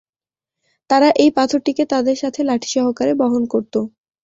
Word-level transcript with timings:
তারা 0.89 1.09
এই 1.23 1.31
পাথরটিকে 1.37 1.83
তাদের 1.93 2.17
সাথে 2.23 2.41
লাঠি 2.49 2.69
সহকারে 2.75 3.13
বহন 3.21 3.43
করত। 3.53 3.73